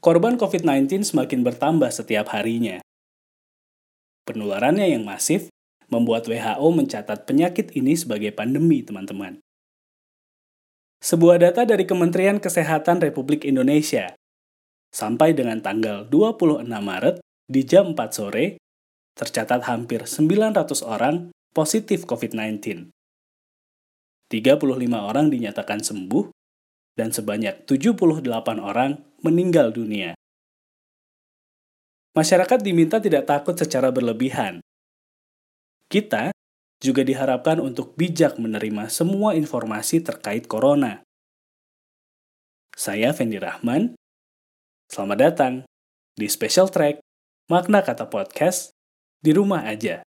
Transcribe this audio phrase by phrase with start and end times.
[0.00, 2.80] korban COVID-19 semakin bertambah setiap harinya.
[4.24, 5.52] Penularannya yang masif
[5.92, 9.36] membuat WHO mencatat penyakit ini sebagai pandemi, teman-teman.
[11.00, 14.12] Sebuah data dari Kementerian Kesehatan Republik Indonesia
[14.92, 18.60] sampai dengan tanggal 26 Maret di jam 4 sore
[19.16, 22.88] tercatat hampir 900 orang positif COVID-19.
[24.30, 24.62] 35
[24.94, 26.30] orang dinyatakan sembuh,
[27.00, 28.28] dan sebanyak 78
[28.60, 30.12] orang meninggal dunia.
[32.12, 34.60] Masyarakat diminta tidak takut secara berlebihan.
[35.88, 36.28] Kita
[36.76, 41.00] juga diharapkan untuk bijak menerima semua informasi terkait corona.
[42.76, 43.96] Saya Fendi Rahman.
[44.92, 45.54] Selamat datang
[46.20, 47.00] di Special Track
[47.48, 48.76] Makna Kata Podcast
[49.24, 50.04] di rumah aja.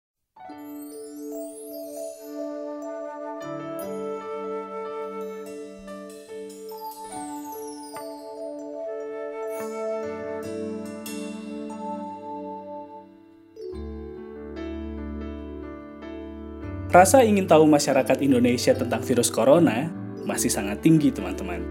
[16.91, 19.87] Rasa ingin tahu masyarakat Indonesia tentang virus corona
[20.27, 21.63] masih sangat tinggi, teman-teman.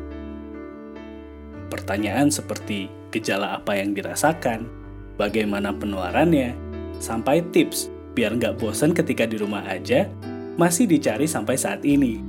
[1.68, 4.64] Pertanyaan seperti gejala apa yang dirasakan,
[5.20, 6.56] bagaimana penularannya,
[7.04, 10.08] sampai tips biar nggak bosan ketika di rumah aja,
[10.56, 12.24] masih dicari sampai saat ini.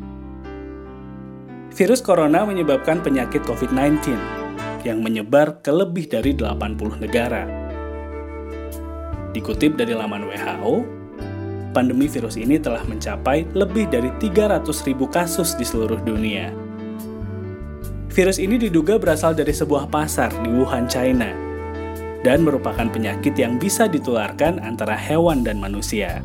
[1.72, 4.20] Virus corona menyebabkan penyakit COVID-19
[4.84, 7.48] yang menyebar ke lebih dari 80 negara.
[9.32, 11.01] Dikutip dari laman WHO,
[11.72, 16.52] pandemi virus ini telah mencapai lebih dari 300 ribu kasus di seluruh dunia.
[18.12, 21.32] Virus ini diduga berasal dari sebuah pasar di Wuhan, China,
[22.28, 26.20] dan merupakan penyakit yang bisa ditularkan antara hewan dan manusia.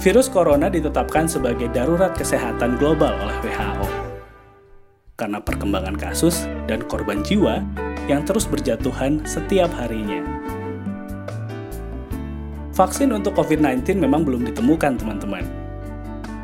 [0.00, 4.08] Virus corona ditetapkan sebagai darurat kesehatan global oleh WHO
[5.18, 7.60] karena perkembangan kasus dan korban jiwa
[8.06, 10.22] yang terus berjatuhan setiap harinya.
[12.78, 15.42] Vaksin untuk COVID-19 memang belum ditemukan, teman-teman.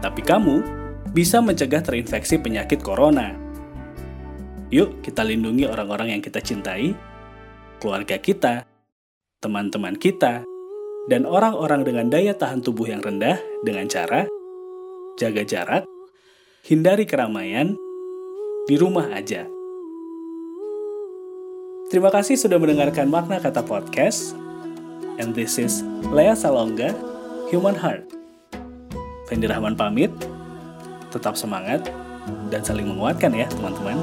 [0.02, 0.66] Tapi kamu
[1.14, 3.38] bisa mencegah terinfeksi penyakit corona.
[4.74, 6.90] Yuk, kita lindungi orang-orang yang kita cintai,
[7.78, 8.66] keluarga kita,
[9.38, 10.42] teman-teman kita,
[11.06, 14.26] dan orang-orang dengan daya tahan tubuh yang rendah dengan cara
[15.14, 15.84] jaga jarak,
[16.66, 17.78] hindari keramaian,
[18.66, 19.46] di rumah aja.
[21.94, 24.43] Terima kasih sudah mendengarkan makna kata podcast.
[25.14, 26.90] And this is Lea Salonga,
[27.54, 28.02] Human Heart.
[29.30, 30.10] Fendi Rahman pamit,
[31.14, 31.86] tetap semangat,
[32.50, 33.94] dan saling menguatkan ya teman-teman.